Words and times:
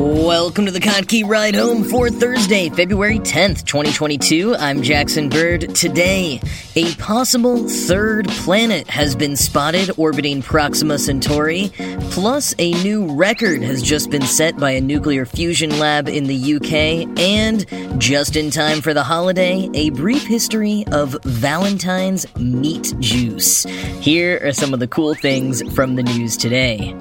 Welcome 0.00 0.64
to 0.64 0.72
the 0.72 0.80
Kottke 0.80 1.28
Ride 1.28 1.54
Home 1.54 1.84
for 1.84 2.08
Thursday, 2.08 2.70
February 2.70 3.18
10th, 3.18 3.66
2022. 3.66 4.56
I'm 4.56 4.80
Jackson 4.80 5.28
Bird. 5.28 5.74
Today, 5.74 6.40
a 6.74 6.94
possible 6.94 7.68
third 7.68 8.26
planet 8.28 8.88
has 8.88 9.14
been 9.14 9.36
spotted 9.36 9.90
orbiting 9.98 10.40
Proxima 10.40 10.98
Centauri, 10.98 11.70
plus 12.12 12.54
a 12.58 12.72
new 12.82 13.14
record 13.14 13.60
has 13.60 13.82
just 13.82 14.08
been 14.08 14.22
set 14.22 14.56
by 14.56 14.70
a 14.70 14.80
nuclear 14.80 15.26
fusion 15.26 15.78
lab 15.78 16.08
in 16.08 16.24
the 16.24 16.54
UK, 16.54 17.06
and 17.20 18.00
just 18.00 18.36
in 18.36 18.50
time 18.50 18.80
for 18.80 18.94
the 18.94 19.04
holiday, 19.04 19.68
a 19.74 19.90
brief 19.90 20.26
history 20.26 20.86
of 20.92 21.18
Valentine's 21.24 22.24
meat 22.38 22.94
juice. 23.00 23.64
Here 24.00 24.40
are 24.42 24.54
some 24.54 24.72
of 24.72 24.80
the 24.80 24.88
cool 24.88 25.12
things 25.12 25.60
from 25.74 25.96
the 25.96 26.02
news 26.02 26.38
today. 26.38 26.96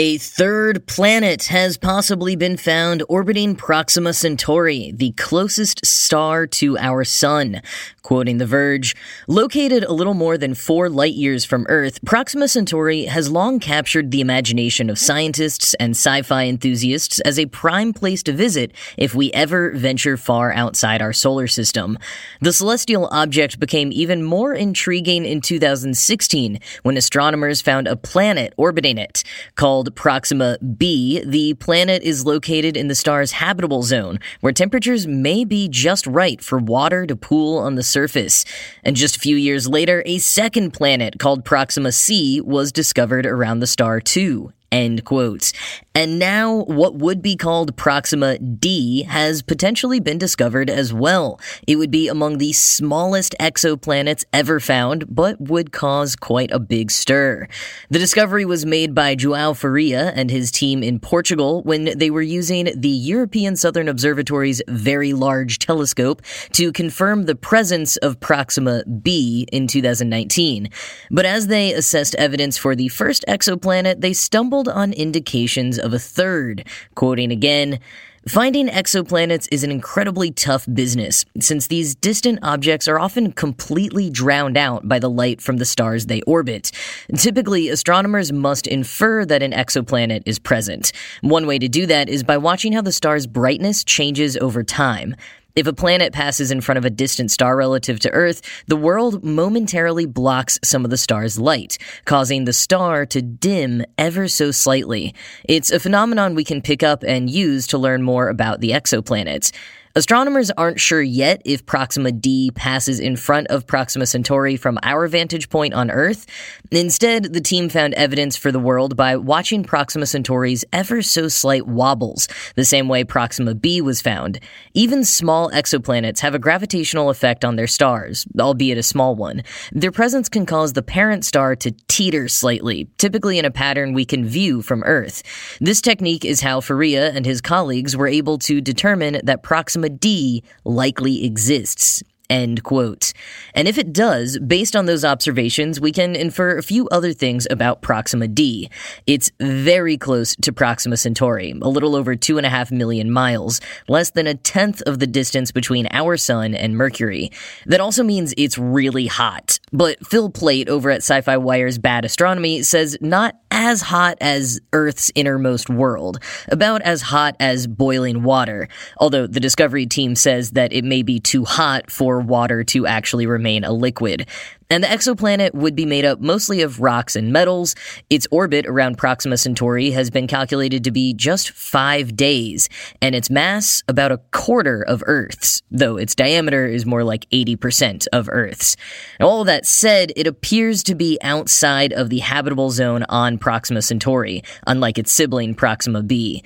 A 0.00 0.16
third 0.16 0.86
planet 0.86 1.46
has 1.46 1.76
possibly 1.76 2.36
been 2.36 2.56
found 2.56 3.02
orbiting 3.08 3.56
Proxima 3.56 4.12
Centauri, 4.12 4.92
the 4.94 5.10
closest 5.16 5.84
star 5.84 6.46
to 6.46 6.78
our 6.78 7.02
Sun. 7.02 7.62
Quoting 8.02 8.38
The 8.38 8.46
Verge, 8.46 8.94
located 9.26 9.82
a 9.82 9.92
little 9.92 10.14
more 10.14 10.38
than 10.38 10.54
four 10.54 10.88
light 10.88 11.14
years 11.14 11.44
from 11.44 11.66
Earth, 11.68 11.98
Proxima 12.06 12.46
Centauri 12.46 13.06
has 13.06 13.28
long 13.28 13.58
captured 13.58 14.12
the 14.12 14.20
imagination 14.20 14.88
of 14.88 15.00
scientists 15.00 15.74
and 15.74 15.90
sci 15.90 16.22
fi 16.22 16.46
enthusiasts 16.46 17.18
as 17.22 17.36
a 17.36 17.46
prime 17.46 17.92
place 17.92 18.22
to 18.22 18.32
visit 18.32 18.72
if 18.96 19.16
we 19.16 19.32
ever 19.32 19.72
venture 19.72 20.16
far 20.16 20.52
outside 20.52 21.02
our 21.02 21.12
solar 21.12 21.48
system. 21.48 21.98
The 22.40 22.52
celestial 22.52 23.08
object 23.10 23.58
became 23.58 23.90
even 23.92 24.22
more 24.22 24.54
intriguing 24.54 25.24
in 25.24 25.40
2016 25.40 26.60
when 26.84 26.96
astronomers 26.96 27.60
found 27.60 27.88
a 27.88 27.96
planet 27.96 28.54
orbiting 28.56 28.96
it. 28.96 29.24
Called 29.56 29.87
Proxima 29.90 30.58
b, 30.58 31.22
the 31.24 31.54
planet 31.54 32.02
is 32.02 32.26
located 32.26 32.76
in 32.76 32.88
the 32.88 32.94
star's 32.94 33.32
habitable 33.32 33.82
zone, 33.82 34.20
where 34.40 34.52
temperatures 34.52 35.06
may 35.06 35.44
be 35.44 35.68
just 35.68 36.06
right 36.06 36.40
for 36.42 36.58
water 36.58 37.06
to 37.06 37.16
pool 37.16 37.58
on 37.58 37.74
the 37.74 37.82
surface. 37.82 38.44
And 38.84 38.96
just 38.96 39.16
a 39.16 39.20
few 39.20 39.36
years 39.36 39.68
later, 39.68 40.02
a 40.06 40.18
second 40.18 40.72
planet 40.72 41.18
called 41.18 41.44
Proxima 41.44 41.92
c 41.92 42.40
was 42.40 42.72
discovered 42.72 43.26
around 43.26 43.60
the 43.60 43.66
star 43.66 44.00
too. 44.00 44.52
End 44.70 45.04
quotes. 45.04 45.52
And 45.94 46.18
now, 46.18 46.62
what 46.64 46.94
would 46.94 47.22
be 47.22 47.34
called 47.34 47.76
Proxima 47.76 48.38
d 48.38 49.02
has 49.04 49.42
potentially 49.42 49.98
been 49.98 50.18
discovered 50.18 50.70
as 50.70 50.92
well. 50.92 51.40
It 51.66 51.76
would 51.76 51.90
be 51.90 52.06
among 52.06 52.38
the 52.38 52.52
smallest 52.52 53.34
exoplanets 53.40 54.24
ever 54.32 54.60
found, 54.60 55.12
but 55.12 55.40
would 55.40 55.72
cause 55.72 56.14
quite 56.14 56.52
a 56.52 56.60
big 56.60 56.90
stir. 56.90 57.48
The 57.90 57.98
discovery 57.98 58.44
was 58.44 58.64
made 58.66 58.94
by 58.94 59.16
João 59.16 59.56
Faria 59.56 60.12
and 60.14 60.30
his 60.30 60.52
team 60.52 60.82
in 60.82 61.00
Portugal 61.00 61.62
when 61.62 61.98
they 61.98 62.10
were 62.10 62.22
using 62.22 62.68
the 62.76 62.88
European 62.88 63.56
Southern 63.56 63.88
Observatory's 63.88 64.62
Very 64.68 65.12
Large 65.14 65.58
Telescope 65.58 66.22
to 66.52 66.72
confirm 66.72 67.24
the 67.24 67.34
presence 67.34 67.96
of 67.96 68.20
Proxima 68.20 68.84
b 68.84 69.48
in 69.50 69.66
2019. 69.66 70.68
But 71.10 71.24
as 71.24 71.46
they 71.46 71.72
assessed 71.72 72.14
evidence 72.16 72.58
for 72.58 72.76
the 72.76 72.88
first 72.88 73.24
exoplanet, 73.26 74.00
they 74.00 74.12
stumbled 74.12 74.57
on 74.66 74.94
indications 74.94 75.78
of 75.78 75.92
a 75.92 75.98
third. 75.98 76.66
Quoting 76.94 77.30
again, 77.30 77.78
Finding 78.26 78.68
exoplanets 78.68 79.48
is 79.50 79.64
an 79.64 79.70
incredibly 79.70 80.30
tough 80.30 80.66
business, 80.74 81.24
since 81.40 81.68
these 81.68 81.94
distant 81.94 82.38
objects 82.42 82.86
are 82.86 82.98
often 82.98 83.32
completely 83.32 84.10
drowned 84.10 84.58
out 84.58 84.86
by 84.86 84.98
the 84.98 85.08
light 85.08 85.40
from 85.40 85.56
the 85.56 85.64
stars 85.64 86.06
they 86.06 86.20
orbit. 86.22 86.70
Typically, 87.16 87.70
astronomers 87.70 88.30
must 88.30 88.66
infer 88.66 89.24
that 89.24 89.42
an 89.42 89.52
exoplanet 89.52 90.22
is 90.26 90.38
present. 90.38 90.92
One 91.22 91.46
way 91.46 91.58
to 91.58 91.68
do 91.68 91.86
that 91.86 92.10
is 92.10 92.22
by 92.22 92.36
watching 92.36 92.72
how 92.72 92.82
the 92.82 92.92
star's 92.92 93.26
brightness 93.26 93.82
changes 93.82 94.36
over 94.36 94.62
time. 94.62 95.16
If 95.56 95.66
a 95.66 95.72
planet 95.72 96.12
passes 96.12 96.50
in 96.50 96.60
front 96.60 96.78
of 96.78 96.84
a 96.84 96.90
distant 96.90 97.30
star 97.30 97.56
relative 97.56 97.98
to 98.00 98.10
Earth, 98.10 98.42
the 98.66 98.76
world 98.76 99.24
momentarily 99.24 100.04
blocks 100.04 100.58
some 100.62 100.84
of 100.84 100.90
the 100.90 100.98
star's 100.98 101.38
light, 101.38 101.78
causing 102.04 102.44
the 102.44 102.52
star 102.52 103.06
to 103.06 103.22
dim 103.22 103.82
ever 103.96 104.28
so 104.28 104.50
slightly. 104.50 105.14
It's 105.48 105.70
a 105.70 105.80
phenomenon 105.80 106.34
we 106.34 106.44
can 106.44 106.60
pick 106.60 106.82
up 106.82 107.02
and 107.02 107.30
use 107.30 107.66
to 107.68 107.78
learn 107.78 108.02
more 108.02 108.28
about 108.28 108.60
the 108.60 108.70
exoplanets. 108.70 109.50
Astronomers 109.94 110.50
aren't 110.50 110.78
sure 110.78 111.00
yet 111.00 111.40
if 111.46 111.64
Proxima 111.64 112.12
d 112.12 112.50
passes 112.54 113.00
in 113.00 113.16
front 113.16 113.46
of 113.48 113.66
Proxima 113.66 114.04
Centauri 114.04 114.56
from 114.56 114.78
our 114.82 115.08
vantage 115.08 115.48
point 115.48 115.72
on 115.72 115.90
Earth. 115.90 116.26
Instead, 116.70 117.32
the 117.32 117.40
team 117.40 117.70
found 117.70 117.94
evidence 117.94 118.36
for 118.36 118.52
the 118.52 118.58
world 118.58 118.96
by 118.96 119.16
watching 119.16 119.64
Proxima 119.64 120.04
Centauri's 120.04 120.64
ever 120.74 121.00
so 121.00 121.26
slight 121.28 121.66
wobbles, 121.66 122.28
the 122.54 122.66
same 122.66 122.86
way 122.88 123.02
Proxima 123.02 123.54
b 123.54 123.80
was 123.80 124.02
found. 124.02 124.38
Even 124.74 125.04
small 125.04 125.50
exoplanets 125.52 126.20
have 126.20 126.34
a 126.34 126.38
gravitational 126.38 127.08
effect 127.08 127.44
on 127.44 127.56
their 127.56 127.66
stars, 127.66 128.26
albeit 128.38 128.76
a 128.76 128.82
small 128.82 129.14
one. 129.14 129.42
Their 129.72 129.92
presence 129.92 130.28
can 130.28 130.44
cause 130.44 130.74
the 130.74 130.82
parent 130.82 131.24
star 131.24 131.56
to 131.56 131.70
teeter 131.88 132.28
slightly, 132.28 132.88
typically 132.98 133.38
in 133.38 133.46
a 133.46 133.50
pattern 133.50 133.94
we 133.94 134.04
can 134.04 134.26
view 134.26 134.60
from 134.60 134.82
Earth. 134.84 135.22
This 135.60 135.80
technique 135.80 136.26
is 136.26 136.42
how 136.42 136.60
Faria 136.60 137.10
and 137.10 137.24
his 137.24 137.40
colleagues 137.40 137.96
were 137.96 138.06
able 138.06 138.36
to 138.38 138.60
determine 138.60 139.20
that 139.24 139.42
Proxima 139.42 139.77
D 139.82 140.42
likely 140.64 141.24
exists. 141.24 142.02
End 142.30 142.62
quote. 142.62 143.14
And 143.54 143.66
if 143.66 143.78
it 143.78 143.92
does, 143.92 144.38
based 144.38 144.76
on 144.76 144.84
those 144.84 145.04
observations, 145.04 145.80
we 145.80 145.92
can 145.92 146.14
infer 146.14 146.58
a 146.58 146.62
few 146.62 146.86
other 146.88 147.14
things 147.14 147.46
about 147.50 147.80
Proxima 147.80 148.28
d. 148.28 148.68
It's 149.06 149.30
very 149.40 149.96
close 149.96 150.36
to 150.42 150.52
Proxima 150.52 150.98
Centauri, 150.98 151.54
a 151.62 151.68
little 151.68 151.96
over 151.96 152.16
two 152.16 152.36
and 152.36 152.46
a 152.46 152.50
half 152.50 152.70
million 152.70 153.10
miles, 153.10 153.62
less 153.88 154.10
than 154.10 154.26
a 154.26 154.34
tenth 154.34 154.82
of 154.82 154.98
the 154.98 155.06
distance 155.06 155.52
between 155.52 155.88
our 155.90 156.18
sun 156.18 156.54
and 156.54 156.76
Mercury. 156.76 157.32
That 157.64 157.80
also 157.80 158.02
means 158.02 158.34
it's 158.36 158.58
really 158.58 159.06
hot. 159.06 159.58
But 159.72 160.06
Phil 160.06 160.30
Plait 160.30 160.68
over 160.68 160.90
at 160.90 161.00
SyFy 161.00 161.40
Wire's 161.40 161.78
Bad 161.78 162.04
Astronomy 162.04 162.62
says 162.62 162.98
not 163.00 163.36
as 163.50 163.80
hot 163.80 164.18
as 164.20 164.60
Earth's 164.72 165.10
innermost 165.14 165.68
world, 165.70 166.22
about 166.48 166.82
as 166.82 167.02
hot 167.02 167.34
as 167.40 167.66
boiling 167.66 168.22
water, 168.22 168.68
although 168.98 169.26
the 169.26 169.40
Discovery 169.40 169.86
team 169.86 170.14
says 170.14 170.52
that 170.52 170.72
it 170.72 170.84
may 170.84 171.02
be 171.02 171.18
too 171.18 171.44
hot 171.44 171.90
for 171.90 172.17
water 172.20 172.64
to 172.64 172.86
actually 172.86 173.26
remain 173.26 173.64
a 173.64 173.72
liquid. 173.72 174.26
And 174.70 174.84
the 174.84 174.88
exoplanet 174.88 175.54
would 175.54 175.74
be 175.74 175.86
made 175.86 176.04
up 176.04 176.20
mostly 176.20 176.60
of 176.60 176.80
rocks 176.80 177.16
and 177.16 177.32
metals. 177.32 177.74
Its 178.10 178.26
orbit 178.30 178.66
around 178.66 178.98
Proxima 178.98 179.38
Centauri 179.38 179.90
has 179.92 180.10
been 180.10 180.26
calculated 180.26 180.84
to 180.84 180.90
be 180.90 181.14
just 181.14 181.50
five 181.50 182.14
days, 182.14 182.68
and 183.00 183.14
its 183.14 183.30
mass 183.30 183.82
about 183.88 184.12
a 184.12 184.18
quarter 184.30 184.82
of 184.82 185.02
Earth's, 185.06 185.62
though 185.70 185.96
its 185.96 186.14
diameter 186.14 186.66
is 186.66 186.84
more 186.84 187.02
like 187.02 187.28
80% 187.30 188.06
of 188.12 188.28
Earth's. 188.30 188.76
Now, 189.18 189.28
all 189.28 189.44
that 189.44 189.64
said, 189.64 190.12
it 190.16 190.26
appears 190.26 190.82
to 190.84 190.94
be 190.94 191.18
outside 191.22 191.92
of 191.94 192.10
the 192.10 192.18
habitable 192.18 192.70
zone 192.70 193.04
on 193.08 193.38
Proxima 193.38 193.80
Centauri, 193.80 194.42
unlike 194.66 194.98
its 194.98 195.12
sibling 195.12 195.54
Proxima 195.54 196.02
b. 196.02 196.42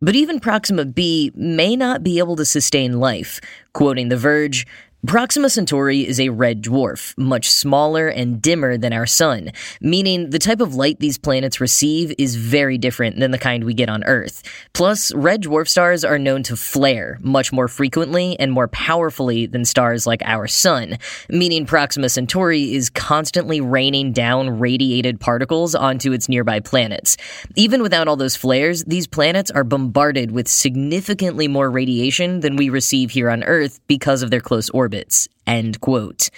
But 0.00 0.14
even 0.14 0.38
Proxima 0.38 0.84
b 0.84 1.32
may 1.34 1.74
not 1.74 2.04
be 2.04 2.18
able 2.18 2.36
to 2.36 2.44
sustain 2.44 3.00
life. 3.00 3.40
Quoting 3.72 4.08
The 4.08 4.16
Verge, 4.16 4.64
Proxima 5.06 5.48
Centauri 5.48 6.04
is 6.04 6.18
a 6.18 6.30
red 6.30 6.60
dwarf, 6.60 7.16
much 7.16 7.48
smaller 7.48 8.08
and 8.08 8.42
dimmer 8.42 8.76
than 8.76 8.92
our 8.92 9.06
sun, 9.06 9.52
meaning 9.80 10.30
the 10.30 10.40
type 10.40 10.60
of 10.60 10.74
light 10.74 10.98
these 10.98 11.16
planets 11.16 11.60
receive 11.60 12.12
is 12.18 12.34
very 12.34 12.76
different 12.76 13.20
than 13.20 13.30
the 13.30 13.38
kind 13.38 13.62
we 13.62 13.74
get 13.74 13.88
on 13.88 14.02
Earth. 14.04 14.42
Plus, 14.72 15.14
red 15.14 15.44
dwarf 15.44 15.68
stars 15.68 16.04
are 16.04 16.18
known 16.18 16.42
to 16.42 16.56
flare 16.56 17.16
much 17.20 17.52
more 17.52 17.68
frequently 17.68 18.36
and 18.40 18.50
more 18.50 18.66
powerfully 18.66 19.46
than 19.46 19.64
stars 19.64 20.04
like 20.04 20.20
our 20.24 20.48
sun, 20.48 20.98
meaning 21.28 21.64
Proxima 21.64 22.08
Centauri 22.08 22.74
is 22.74 22.90
constantly 22.90 23.60
raining 23.60 24.12
down 24.12 24.58
radiated 24.58 25.20
particles 25.20 25.76
onto 25.76 26.12
its 26.12 26.28
nearby 26.28 26.58
planets. 26.58 27.16
Even 27.54 27.82
without 27.82 28.08
all 28.08 28.16
those 28.16 28.34
flares, 28.34 28.82
these 28.82 29.06
planets 29.06 29.52
are 29.52 29.64
bombarded 29.64 30.32
with 30.32 30.48
significantly 30.48 31.46
more 31.46 31.70
radiation 31.70 32.40
than 32.40 32.56
we 32.56 32.68
receive 32.68 33.12
here 33.12 33.30
on 33.30 33.44
Earth 33.44 33.78
because 33.86 34.24
of 34.24 34.32
their 34.32 34.40
close 34.40 34.68
orbit 34.70 34.87
orbits. 34.88 35.28
End 35.46 35.80
quote. 35.82 36.30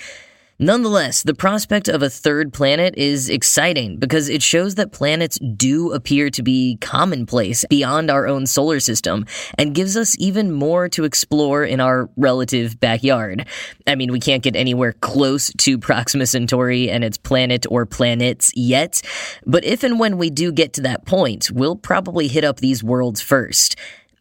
Nonetheless, 0.58 1.22
the 1.22 1.32
prospect 1.32 1.88
of 1.88 2.02
a 2.02 2.10
third 2.10 2.52
planet 2.52 2.94
is 2.98 3.30
exciting 3.30 3.96
because 3.96 4.28
it 4.28 4.42
shows 4.42 4.74
that 4.74 4.92
planets 4.92 5.38
do 5.38 5.92
appear 5.92 6.28
to 6.30 6.42
be 6.42 6.76
commonplace 6.82 7.64
beyond 7.70 8.10
our 8.10 8.26
own 8.26 8.46
solar 8.46 8.78
system 8.78 9.24
and 9.56 9.74
gives 9.74 9.96
us 9.96 10.16
even 10.18 10.52
more 10.52 10.86
to 10.90 11.04
explore 11.04 11.64
in 11.64 11.80
our 11.80 12.10
relative 12.16 12.78
backyard. 12.78 13.46
I 13.86 13.94
mean, 13.94 14.12
we 14.12 14.20
can't 14.20 14.42
get 14.42 14.54
anywhere 14.54 14.92
close 15.00 15.50
to 15.58 15.78
Proxima 15.78 16.26
Centauri 16.26 16.90
and 16.90 17.04
its 17.04 17.16
planet 17.16 17.64
or 17.70 17.86
planets 17.86 18.52
yet, 18.54 19.00
but 19.46 19.64
if 19.64 19.82
and 19.82 19.98
when 19.98 20.18
we 20.18 20.28
do 20.28 20.52
get 20.52 20.74
to 20.74 20.82
that 20.82 21.06
point, 21.06 21.50
we'll 21.50 21.76
probably 21.76 22.28
hit 22.28 22.44
up 22.44 22.58
these 22.58 22.84
worlds 22.84 23.22
first. 23.22 23.76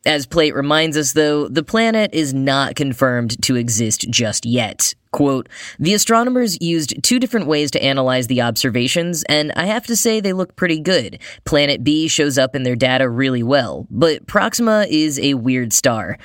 As 0.10 0.26
Plait 0.26 0.56
reminds 0.56 0.98
us, 0.98 1.14
though, 1.14 1.48
the 1.48 1.62
planet 1.62 2.10
is 2.16 2.34
not 2.34 2.76
confirmed 2.76 3.40
to 3.44 3.56
exist 3.56 4.10
just 4.10 4.44
yet. 4.44 4.96
Quote, 5.12 5.48
the 5.78 5.94
astronomers 5.94 6.60
used 6.60 7.04
two 7.04 7.20
different 7.20 7.46
ways 7.46 7.70
to 7.70 7.84
analyze 7.84 8.26
the 8.26 8.42
observations, 8.42 9.24
and 9.30 9.52
I 9.52 9.68
have 9.68 9.86
to 9.86 9.96
say 9.96 10.20
they 10.20 10.34
look 10.34 10.56
pretty 10.56 10.80
good. 10.80 11.20
Planet 11.46 11.84
B 11.84 12.08
shows 12.08 12.40
up 12.40 12.56
in 12.56 12.64
their 12.64 12.76
data 12.76 13.08
really 13.08 13.44
well, 13.44 13.86
but 13.92 14.26
Proxima 14.26 14.88
is 14.90 15.20
a 15.20 15.36
weird 15.36 15.74
star. 15.74 16.18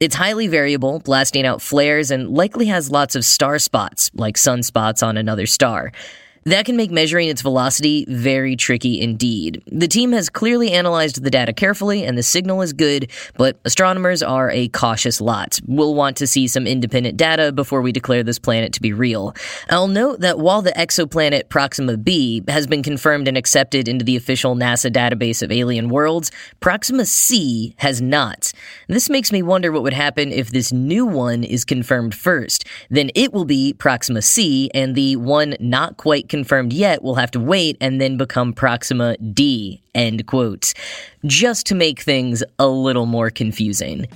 It's 0.00 0.16
highly 0.16 0.48
variable, 0.48 0.98
blasting 0.98 1.46
out 1.46 1.62
flares, 1.62 2.10
and 2.10 2.30
likely 2.30 2.66
has 2.66 2.90
lots 2.90 3.14
of 3.14 3.24
star 3.24 3.60
spots, 3.60 4.10
like 4.14 4.34
sunspots 4.34 5.00
on 5.06 5.16
another 5.16 5.46
star. 5.46 5.92
That 6.48 6.64
can 6.64 6.78
make 6.78 6.90
measuring 6.90 7.28
its 7.28 7.42
velocity 7.42 8.06
very 8.08 8.56
tricky 8.56 9.02
indeed. 9.02 9.62
The 9.70 9.86
team 9.86 10.12
has 10.12 10.30
clearly 10.30 10.70
analyzed 10.70 11.22
the 11.22 11.28
data 11.28 11.52
carefully, 11.52 12.04
and 12.04 12.16
the 12.16 12.22
signal 12.22 12.62
is 12.62 12.72
good, 12.72 13.10
but 13.36 13.58
astronomers 13.66 14.22
are 14.22 14.50
a 14.50 14.68
cautious 14.68 15.20
lot. 15.20 15.60
We'll 15.66 15.94
want 15.94 16.16
to 16.16 16.26
see 16.26 16.48
some 16.48 16.66
independent 16.66 17.18
data 17.18 17.52
before 17.52 17.82
we 17.82 17.92
declare 17.92 18.22
this 18.22 18.38
planet 18.38 18.72
to 18.72 18.80
be 18.80 18.94
real. 18.94 19.34
I'll 19.68 19.88
note 19.88 20.20
that 20.20 20.38
while 20.38 20.62
the 20.62 20.72
exoplanet 20.72 21.50
Proxima 21.50 21.98
b 21.98 22.42
has 22.48 22.66
been 22.66 22.82
confirmed 22.82 23.28
and 23.28 23.36
accepted 23.36 23.86
into 23.86 24.06
the 24.06 24.16
official 24.16 24.56
NASA 24.56 24.90
database 24.90 25.42
of 25.42 25.52
alien 25.52 25.90
worlds, 25.90 26.32
Proxima 26.60 27.04
c 27.04 27.74
has 27.76 28.00
not. 28.00 28.54
This 28.86 29.10
makes 29.10 29.32
me 29.32 29.42
wonder 29.42 29.70
what 29.70 29.82
would 29.82 29.92
happen 29.92 30.32
if 30.32 30.48
this 30.48 30.72
new 30.72 31.04
one 31.04 31.44
is 31.44 31.66
confirmed 31.66 32.14
first. 32.14 32.64
Then 32.88 33.10
it 33.14 33.34
will 33.34 33.44
be 33.44 33.74
Proxima 33.74 34.22
c, 34.22 34.70
and 34.72 34.94
the 34.94 35.16
one 35.16 35.54
not 35.60 35.98
quite 35.98 36.26
confirmed 36.26 36.37
confirmed 36.38 36.72
yet 36.72 37.02
will 37.02 37.16
have 37.16 37.32
to 37.32 37.40
wait 37.40 37.76
and 37.80 38.00
then 38.00 38.16
become 38.16 38.52
Proxima 38.52 39.16
D, 39.16 39.82
end 39.94 40.24
quotes, 40.26 40.72
just 41.26 41.66
to 41.66 41.74
make 41.74 42.00
things 42.00 42.44
a 42.60 42.68
little 42.68 43.06
more 43.06 43.28
confusing. 43.28 44.06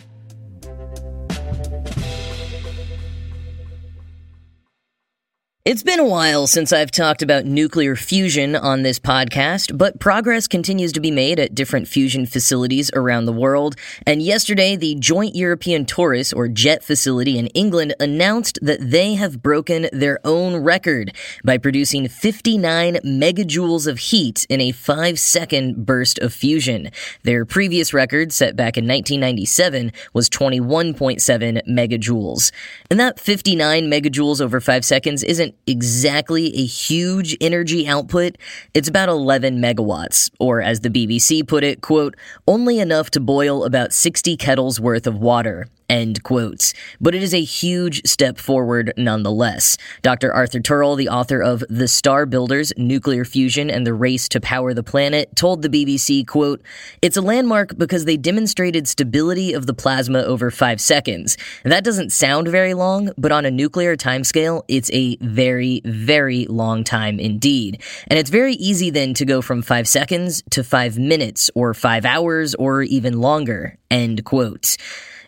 It's 5.64 5.84
been 5.84 6.00
a 6.00 6.04
while 6.04 6.48
since 6.48 6.72
I've 6.72 6.90
talked 6.90 7.22
about 7.22 7.44
nuclear 7.44 7.94
fusion 7.94 8.56
on 8.56 8.82
this 8.82 8.98
podcast, 8.98 9.78
but 9.78 10.00
progress 10.00 10.48
continues 10.48 10.90
to 10.90 10.98
be 10.98 11.12
made 11.12 11.38
at 11.38 11.54
different 11.54 11.86
fusion 11.86 12.26
facilities 12.26 12.90
around 12.94 13.26
the 13.26 13.32
world. 13.32 13.76
And 14.04 14.20
yesterday, 14.20 14.74
the 14.74 14.96
Joint 14.96 15.36
European 15.36 15.84
Torus, 15.84 16.34
or 16.34 16.48
JET 16.48 16.82
facility 16.82 17.38
in 17.38 17.46
England, 17.54 17.94
announced 18.00 18.58
that 18.60 18.80
they 18.80 19.14
have 19.14 19.40
broken 19.40 19.88
their 19.92 20.18
own 20.24 20.56
record 20.56 21.14
by 21.44 21.58
producing 21.58 22.08
59 22.08 22.94
megajoules 23.04 23.86
of 23.86 24.00
heat 24.00 24.44
in 24.48 24.60
a 24.60 24.72
five 24.72 25.20
second 25.20 25.86
burst 25.86 26.18
of 26.18 26.34
fusion. 26.34 26.90
Their 27.22 27.44
previous 27.44 27.94
record, 27.94 28.32
set 28.32 28.56
back 28.56 28.76
in 28.76 28.88
1997, 28.88 29.92
was 30.12 30.28
21.7 30.28 31.62
megajoules. 31.68 32.50
And 32.90 32.98
that 32.98 33.20
59 33.20 33.88
megajoules 33.88 34.40
over 34.40 34.60
five 34.60 34.84
seconds 34.84 35.22
isn't 35.22 35.51
exactly 35.66 36.46
a 36.56 36.64
huge 36.64 37.36
energy 37.40 37.86
output. 37.86 38.36
It's 38.74 38.88
about 38.88 39.08
11 39.08 39.58
megawatts, 39.58 40.30
or 40.38 40.60
as 40.60 40.80
the 40.80 40.90
BBC 40.90 41.46
put 41.46 41.64
it, 41.64 41.80
quote, 41.80 42.16
only 42.46 42.78
enough 42.78 43.10
to 43.10 43.20
boil 43.20 43.64
about 43.64 43.92
60 43.92 44.36
kettles 44.36 44.80
worth 44.80 45.06
of 45.06 45.16
water. 45.16 45.66
End 45.92 46.22
quotes. 46.22 46.72
But 47.02 47.14
it 47.14 47.22
is 47.22 47.34
a 47.34 47.42
huge 47.42 48.06
step 48.06 48.38
forward 48.38 48.94
nonetheless. 48.96 49.76
Dr. 50.00 50.32
Arthur 50.32 50.58
Turrell, 50.58 50.96
the 50.96 51.10
author 51.10 51.42
of 51.42 51.62
The 51.68 51.86
Star 51.86 52.24
Builders, 52.24 52.72
Nuclear 52.78 53.26
Fusion 53.26 53.68
and 53.68 53.86
the 53.86 53.92
Race 53.92 54.26
to 54.30 54.40
Power 54.40 54.72
the 54.72 54.82
Planet, 54.82 55.36
told 55.36 55.60
the 55.60 55.68
BBC, 55.68 56.26
quote, 56.26 56.62
It's 57.02 57.18
a 57.18 57.20
landmark 57.20 57.76
because 57.76 58.06
they 58.06 58.16
demonstrated 58.16 58.88
stability 58.88 59.52
of 59.52 59.66
the 59.66 59.74
plasma 59.74 60.20
over 60.22 60.50
five 60.50 60.80
seconds. 60.80 61.36
That 61.62 61.84
doesn't 61.84 62.10
sound 62.10 62.48
very 62.48 62.72
long, 62.72 63.10
but 63.18 63.30
on 63.30 63.44
a 63.44 63.50
nuclear 63.50 63.94
timescale, 63.94 64.62
it's 64.68 64.90
a 64.94 65.16
very, 65.16 65.41
very 65.42 65.80
very 65.84 66.46
long 66.46 66.84
time 66.84 67.18
indeed. 67.18 67.82
And 68.08 68.18
it's 68.18 68.30
very 68.30 68.54
easy 68.54 68.90
then 68.90 69.14
to 69.14 69.24
go 69.24 69.42
from 69.42 69.62
five 69.62 69.88
seconds 69.88 70.42
to 70.50 70.62
five 70.62 70.98
minutes 70.98 71.50
or 71.54 71.74
five 71.74 72.04
hours 72.04 72.54
or 72.54 72.82
even 72.82 73.20
longer. 73.20 73.76
End 73.90 74.24
quote. 74.24 74.76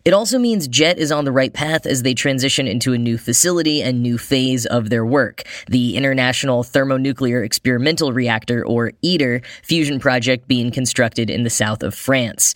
It 0.04 0.12
also 0.12 0.38
means 0.38 0.68
JET 0.68 0.98
is 0.98 1.10
on 1.10 1.24
the 1.24 1.32
right 1.32 1.52
path 1.52 1.86
as 1.86 2.02
they 2.02 2.12
transition 2.12 2.66
into 2.68 2.92
a 2.92 2.98
new 2.98 3.16
facility 3.16 3.82
and 3.82 4.02
new 4.02 4.18
phase 4.18 4.66
of 4.66 4.90
their 4.90 5.06
work. 5.06 5.44
The 5.66 5.96
International 5.96 6.62
Thermonuclear 6.62 7.42
Experimental 7.42 8.12
Reactor, 8.12 8.66
or 8.66 8.92
ITER, 9.02 9.40
fusion 9.62 9.98
project 9.98 10.46
being 10.46 10.70
constructed 10.70 11.30
in 11.30 11.42
the 11.42 11.48
south 11.48 11.82
of 11.82 11.94
France. 11.94 12.54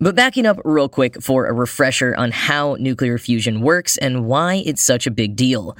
But 0.00 0.14
backing 0.14 0.46
up 0.46 0.58
real 0.64 0.88
quick 0.88 1.22
for 1.22 1.46
a 1.46 1.52
refresher 1.52 2.14
on 2.16 2.30
how 2.30 2.76
nuclear 2.80 3.18
fusion 3.18 3.60
works 3.60 3.98
and 3.98 4.24
why 4.24 4.62
it's 4.64 4.82
such 4.82 5.06
a 5.06 5.10
big 5.10 5.36
deal. 5.36 5.76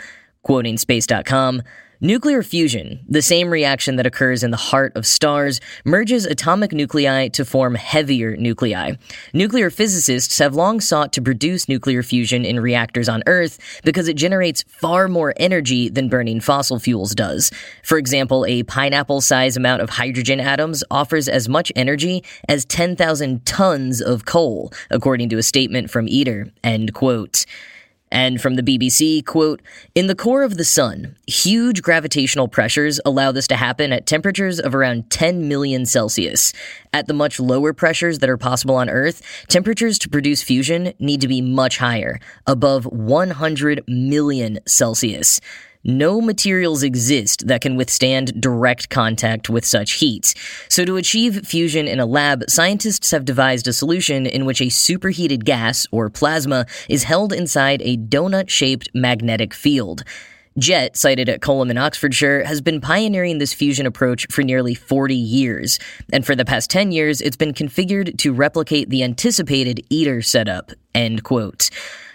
Quoting 0.46 0.78
space.com, 0.78 1.62
Nuclear 2.00 2.44
fusion, 2.44 3.04
the 3.08 3.20
same 3.20 3.50
reaction 3.50 3.96
that 3.96 4.06
occurs 4.06 4.44
in 4.44 4.52
the 4.52 4.56
heart 4.56 4.92
of 4.94 5.04
stars, 5.04 5.60
merges 5.84 6.24
atomic 6.24 6.70
nuclei 6.70 7.26
to 7.26 7.44
form 7.44 7.74
heavier 7.74 8.36
nuclei. 8.36 8.92
Nuclear 9.32 9.70
physicists 9.70 10.38
have 10.38 10.54
long 10.54 10.78
sought 10.78 11.12
to 11.14 11.20
produce 11.20 11.68
nuclear 11.68 12.04
fusion 12.04 12.44
in 12.44 12.60
reactors 12.60 13.08
on 13.08 13.24
Earth 13.26 13.58
because 13.82 14.06
it 14.06 14.16
generates 14.16 14.62
far 14.68 15.08
more 15.08 15.34
energy 15.36 15.88
than 15.88 16.08
burning 16.08 16.38
fossil 16.38 16.78
fuels 16.78 17.12
does. 17.12 17.50
For 17.82 17.98
example, 17.98 18.46
a 18.46 18.62
pineapple 18.62 19.22
sized 19.22 19.56
amount 19.56 19.82
of 19.82 19.90
hydrogen 19.90 20.38
atoms 20.38 20.84
offers 20.92 21.28
as 21.28 21.48
much 21.48 21.72
energy 21.74 22.22
as 22.48 22.64
10,000 22.66 23.44
tons 23.44 24.00
of 24.00 24.26
coal, 24.26 24.72
according 24.92 25.28
to 25.30 25.38
a 25.38 25.42
statement 25.42 25.90
from 25.90 26.06
ITER. 26.06 26.52
End 26.62 26.94
quote. 26.94 27.46
And 28.12 28.40
from 28.40 28.54
the 28.54 28.62
BBC, 28.62 29.24
quote, 29.24 29.60
In 29.94 30.06
the 30.06 30.14
core 30.14 30.44
of 30.44 30.56
the 30.56 30.64
sun, 30.64 31.16
huge 31.26 31.82
gravitational 31.82 32.46
pressures 32.46 33.00
allow 33.04 33.32
this 33.32 33.48
to 33.48 33.56
happen 33.56 33.92
at 33.92 34.06
temperatures 34.06 34.60
of 34.60 34.74
around 34.74 35.10
10 35.10 35.48
million 35.48 35.86
Celsius. 35.86 36.52
At 36.92 37.08
the 37.08 37.14
much 37.14 37.40
lower 37.40 37.72
pressures 37.72 38.20
that 38.20 38.30
are 38.30 38.36
possible 38.36 38.76
on 38.76 38.88
Earth, 38.88 39.22
temperatures 39.48 39.98
to 40.00 40.08
produce 40.08 40.42
fusion 40.42 40.92
need 41.00 41.20
to 41.20 41.28
be 41.28 41.40
much 41.40 41.78
higher, 41.78 42.20
above 42.46 42.86
100 42.86 43.82
million 43.88 44.60
Celsius 44.66 45.40
no 45.86 46.20
materials 46.20 46.82
exist 46.82 47.46
that 47.46 47.60
can 47.60 47.76
withstand 47.76 48.40
direct 48.40 48.90
contact 48.90 49.48
with 49.48 49.64
such 49.64 49.92
heat. 49.92 50.34
So, 50.68 50.84
to 50.84 50.96
achieve 50.96 51.46
fusion 51.46 51.86
in 51.86 52.00
a 52.00 52.06
lab, 52.06 52.44
scientists 52.48 53.10
have 53.12 53.24
devised 53.24 53.68
a 53.68 53.72
solution 53.72 54.26
in 54.26 54.44
which 54.44 54.60
a 54.60 54.68
superheated 54.68 55.44
gas, 55.44 55.86
or 55.90 56.10
plasma, 56.10 56.66
is 56.88 57.04
held 57.04 57.32
inside 57.32 57.80
a 57.82 57.96
donut 57.96 58.48
shaped 58.48 58.88
magnetic 58.94 59.54
field. 59.54 60.02
JET, 60.58 60.96
sited 60.96 61.28
at 61.28 61.40
Culham 61.40 61.70
in 61.70 61.76
Oxfordshire, 61.76 62.44
has 62.44 62.62
been 62.62 62.80
pioneering 62.80 63.38
this 63.38 63.52
fusion 63.52 63.84
approach 63.84 64.26
for 64.30 64.42
nearly 64.42 64.74
40 64.74 65.14
years. 65.14 65.78
And 66.12 66.24
for 66.24 66.34
the 66.34 66.46
past 66.46 66.70
10 66.70 66.92
years, 66.92 67.20
it's 67.20 67.36
been 67.36 67.52
configured 67.52 68.16
to 68.18 68.32
replicate 68.32 68.88
the 68.88 69.02
anticipated 69.02 69.84
ITER 69.90 70.22
setup. 70.22 70.72
End 70.94 71.24
quote. 71.24 71.68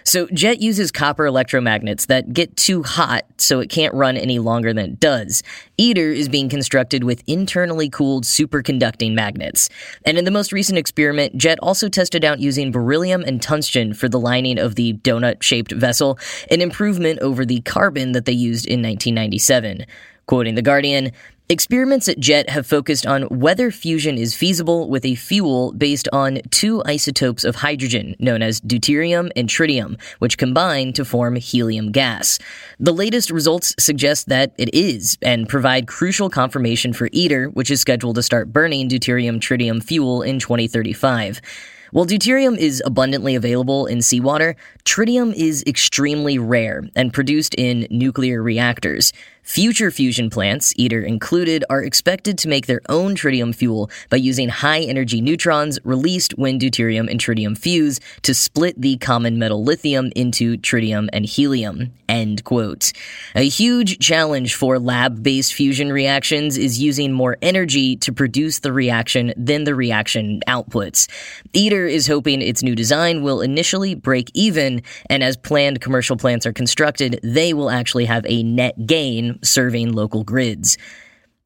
So 0.04 0.26
jet 0.32 0.60
uses 0.60 0.90
copper 0.90 1.24
electromagnets 1.24 2.06
that 2.06 2.32
get 2.32 2.56
too 2.56 2.82
hot 2.82 3.24
so 3.38 3.60
it 3.60 3.68
can't 3.68 3.94
run 3.94 4.16
any 4.16 4.38
longer 4.38 4.72
than 4.72 4.92
it 4.92 5.00
does. 5.00 5.42
ITER 5.78 6.12
is 6.12 6.28
being 6.28 6.48
constructed 6.48 7.04
with 7.04 7.22
internally 7.26 7.88
cooled 7.88 8.24
superconducting 8.24 9.14
magnets. 9.14 9.68
And 10.04 10.18
in 10.18 10.24
the 10.24 10.30
most 10.30 10.52
recent 10.52 10.78
experiment, 10.78 11.36
Jet 11.36 11.58
also 11.60 11.88
tested 11.88 12.24
out 12.24 12.40
using 12.40 12.70
beryllium 12.70 13.22
and 13.22 13.40
tungsten 13.42 13.94
for 13.94 14.08
the 14.08 14.20
lining 14.20 14.58
of 14.58 14.74
the 14.74 14.94
donut-shaped 14.94 15.72
vessel, 15.72 16.18
an 16.50 16.60
improvement 16.60 17.18
over 17.20 17.44
the 17.44 17.60
carbon 17.62 18.12
that 18.12 18.24
they 18.24 18.32
used 18.32 18.66
in 18.66 18.82
1997. 18.82 19.86
Quoting 20.26 20.54
The 20.54 20.62
Guardian, 20.62 21.10
Experiments 21.52 22.08
at 22.08 22.18
JET 22.18 22.48
have 22.48 22.66
focused 22.66 23.04
on 23.04 23.24
whether 23.24 23.70
fusion 23.70 24.16
is 24.16 24.34
feasible 24.34 24.88
with 24.88 25.04
a 25.04 25.16
fuel 25.16 25.74
based 25.74 26.08
on 26.10 26.40
two 26.48 26.82
isotopes 26.86 27.44
of 27.44 27.56
hydrogen, 27.56 28.16
known 28.18 28.40
as 28.40 28.58
deuterium 28.62 29.30
and 29.36 29.50
tritium, 29.50 30.00
which 30.18 30.38
combine 30.38 30.94
to 30.94 31.04
form 31.04 31.36
helium 31.36 31.92
gas. 31.92 32.38
The 32.80 32.94
latest 32.94 33.30
results 33.30 33.74
suggest 33.78 34.30
that 34.30 34.54
it 34.56 34.74
is, 34.74 35.18
and 35.20 35.46
provide 35.46 35.86
crucial 35.86 36.30
confirmation 36.30 36.94
for 36.94 37.10
ITER, 37.12 37.50
which 37.50 37.70
is 37.70 37.82
scheduled 37.82 38.14
to 38.14 38.22
start 38.22 38.50
burning 38.50 38.88
deuterium 38.88 39.38
tritium 39.38 39.84
fuel 39.84 40.22
in 40.22 40.38
2035. 40.38 41.42
While 41.90 42.06
deuterium 42.06 42.56
is 42.56 42.82
abundantly 42.86 43.34
available 43.34 43.84
in 43.84 44.00
seawater, 44.00 44.56
tritium 44.86 45.34
is 45.34 45.62
extremely 45.66 46.38
rare 46.38 46.84
and 46.96 47.12
produced 47.12 47.54
in 47.56 47.86
nuclear 47.90 48.42
reactors. 48.42 49.12
Future 49.42 49.90
fusion 49.90 50.30
plants, 50.30 50.72
ITER 50.78 51.02
included, 51.02 51.64
are 51.68 51.82
expected 51.82 52.38
to 52.38 52.48
make 52.48 52.66
their 52.66 52.80
own 52.88 53.16
tritium 53.16 53.52
fuel 53.52 53.90
by 54.08 54.16
using 54.16 54.48
high 54.48 54.80
energy 54.80 55.20
neutrons 55.20 55.80
released 55.82 56.32
when 56.38 56.60
deuterium 56.60 57.10
and 57.10 57.20
tritium 57.20 57.58
fuse 57.58 57.98
to 58.22 58.34
split 58.34 58.80
the 58.80 58.96
common 58.98 59.40
metal 59.40 59.64
lithium 59.64 60.12
into 60.14 60.56
tritium 60.58 61.08
and 61.12 61.26
helium. 61.26 61.92
End 62.12 62.44
quote. 62.44 62.92
A 63.34 63.48
huge 63.48 63.98
challenge 63.98 64.54
for 64.54 64.78
lab 64.78 65.22
based 65.22 65.54
fusion 65.54 65.90
reactions 65.90 66.58
is 66.58 66.78
using 66.78 67.10
more 67.10 67.38
energy 67.40 67.96
to 67.96 68.12
produce 68.12 68.58
the 68.58 68.70
reaction 68.70 69.32
than 69.34 69.64
the 69.64 69.74
reaction 69.74 70.40
outputs. 70.46 71.08
ITER 71.54 71.86
is 71.86 72.06
hoping 72.06 72.42
its 72.42 72.62
new 72.62 72.74
design 72.74 73.22
will 73.22 73.40
initially 73.40 73.94
break 73.94 74.30
even, 74.34 74.82
and 75.08 75.22
as 75.22 75.38
planned 75.38 75.80
commercial 75.80 76.18
plants 76.18 76.44
are 76.44 76.52
constructed, 76.52 77.18
they 77.22 77.54
will 77.54 77.70
actually 77.70 78.04
have 78.04 78.26
a 78.28 78.42
net 78.42 78.86
gain 78.86 79.38
serving 79.42 79.94
local 79.94 80.22
grids. 80.22 80.76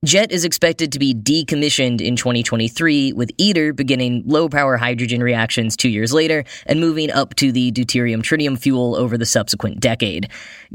JET 0.04 0.30
is 0.30 0.44
expected 0.44 0.92
to 0.92 0.98
be 0.98 1.14
decommissioned 1.14 2.02
in 2.02 2.16
2023, 2.16 3.14
with 3.14 3.30
ITER 3.38 3.72
beginning 3.72 4.22
low 4.26 4.46
power 4.46 4.76
hydrogen 4.76 5.22
reactions 5.22 5.74
two 5.74 5.88
years 5.88 6.12
later 6.12 6.44
and 6.66 6.80
moving 6.80 7.10
up 7.10 7.34
to 7.36 7.50
the 7.50 7.72
deuterium 7.72 8.20
tritium 8.20 8.58
fuel 8.58 8.94
over 8.94 9.16
the 9.16 9.24
subsequent 9.24 9.80
decade. 9.80 10.28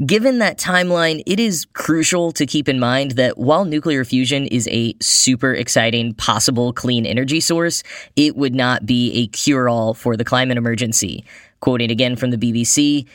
Given 0.04 0.40
that 0.40 0.58
timeline, 0.58 1.22
it 1.24 1.38
is 1.38 1.66
crucial 1.72 2.32
to 2.32 2.44
keep 2.46 2.68
in 2.68 2.80
mind 2.80 3.12
that 3.12 3.38
while 3.38 3.64
nuclear 3.64 4.04
fusion 4.04 4.46
is 4.48 4.66
a 4.72 4.94
super 5.00 5.54
exciting 5.54 6.14
possible 6.14 6.72
clean 6.72 7.06
energy 7.06 7.38
source, 7.38 7.84
it 8.16 8.36
would 8.36 8.56
not 8.56 8.86
be 8.86 9.12
a 9.12 9.28
cure 9.28 9.68
all 9.68 9.94
for 9.94 10.16
the 10.16 10.24
climate 10.24 10.58
emergency. 10.58 11.24
Quoting 11.60 11.92
again 11.92 12.16
from 12.16 12.32
the 12.32 12.36
BBC, 12.36 13.06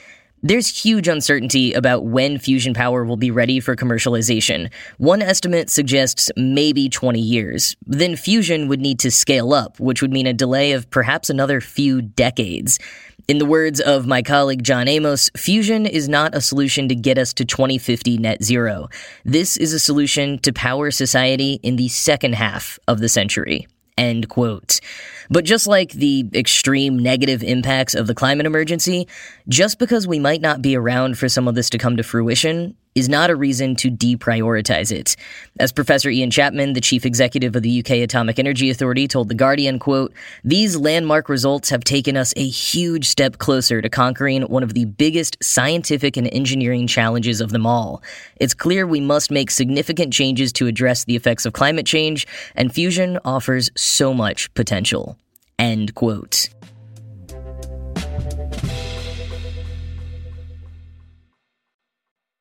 there's 0.47 0.83
huge 0.83 1.09
uncertainty 1.09 1.73
about 1.73 2.05
when 2.05 2.39
fusion 2.39 2.73
power 2.73 3.03
will 3.03 3.17
be 3.17 3.31
ready 3.31 3.59
for 3.59 3.75
commercialization. 3.75 4.71
One 4.97 5.21
estimate 5.21 5.69
suggests 5.69 6.31
maybe 6.37 6.87
20 6.87 7.19
years. 7.19 7.75
Then 7.85 8.15
fusion 8.15 8.69
would 8.69 8.79
need 8.79 8.97
to 8.99 9.11
scale 9.11 9.53
up, 9.53 9.77
which 9.77 10.01
would 10.01 10.13
mean 10.13 10.25
a 10.25 10.33
delay 10.33 10.71
of 10.71 10.89
perhaps 10.89 11.29
another 11.29 11.59
few 11.59 12.01
decades. 12.01 12.79
In 13.27 13.39
the 13.39 13.45
words 13.45 13.81
of 13.81 14.07
my 14.07 14.21
colleague 14.21 14.63
John 14.63 14.87
Amos, 14.87 15.29
fusion 15.35 15.85
is 15.85 16.07
not 16.07 16.33
a 16.33 16.39
solution 16.39 16.87
to 16.87 16.95
get 16.95 17.17
us 17.17 17.33
to 17.33 17.43
2050 17.43 18.17
net 18.17 18.41
zero. 18.41 18.87
This 19.25 19.57
is 19.57 19.73
a 19.73 19.79
solution 19.79 20.39
to 20.39 20.53
power 20.53 20.91
society 20.91 21.59
in 21.61 21.75
the 21.75 21.89
second 21.89 22.35
half 22.35 22.79
of 22.87 22.99
the 23.01 23.09
century. 23.09 23.67
End 23.97 24.29
quote. 24.29 24.79
But 25.29 25.45
just 25.45 25.67
like 25.67 25.91
the 25.91 26.29
extreme 26.33 26.97
negative 26.97 27.43
impacts 27.43 27.95
of 27.95 28.07
the 28.07 28.15
climate 28.15 28.45
emergency, 28.45 29.07
just 29.47 29.79
because 29.79 30.07
we 30.07 30.19
might 30.19 30.41
not 30.41 30.61
be 30.61 30.75
around 30.75 31.17
for 31.17 31.29
some 31.29 31.47
of 31.47 31.55
this 31.55 31.69
to 31.71 31.77
come 31.77 31.97
to 31.97 32.03
fruition 32.03 32.75
is 32.97 33.07
not 33.07 33.29
a 33.29 33.35
reason 33.35 33.75
to 33.75 33.91
deprioritize 33.91 34.91
it. 34.91 35.15
As 35.59 35.71
Professor 35.71 36.09
Ian 36.09 36.31
Chapman, 36.31 36.73
the 36.73 36.81
chief 36.81 37.05
executive 37.05 37.55
of 37.55 37.61
the 37.61 37.79
UK 37.79 37.91
Atomic 37.97 38.39
Energy 38.39 38.71
Authority, 38.71 39.07
told 39.07 39.29
The 39.29 39.35
Guardian, 39.35 39.77
quote, 39.77 40.11
These 40.43 40.77
landmark 40.77 41.29
results 41.29 41.69
have 41.69 41.83
taken 41.83 42.17
us 42.17 42.33
a 42.35 42.47
huge 42.47 43.07
step 43.07 43.37
closer 43.37 43.83
to 43.83 43.89
conquering 43.89 44.41
one 44.43 44.63
of 44.63 44.73
the 44.73 44.85
biggest 44.85 45.37
scientific 45.43 46.17
and 46.17 46.27
engineering 46.33 46.87
challenges 46.87 47.39
of 47.39 47.51
them 47.51 47.67
all. 47.67 48.01
It's 48.37 48.55
clear 48.55 48.87
we 48.87 49.01
must 49.01 49.29
make 49.29 49.51
significant 49.51 50.11
changes 50.11 50.51
to 50.53 50.65
address 50.65 51.03
the 51.03 51.15
effects 51.15 51.45
of 51.45 51.53
climate 51.53 51.85
change, 51.85 52.25
and 52.55 52.73
fusion 52.73 53.19
offers 53.23 53.69
so 53.75 54.11
much 54.11 54.51
potential. 54.55 55.16
End 55.59 55.95
quote. 55.95 56.49